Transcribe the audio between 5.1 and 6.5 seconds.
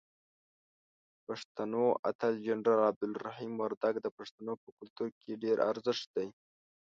کې ډیر درنښت دی.